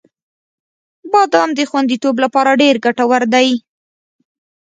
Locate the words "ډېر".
2.61-2.75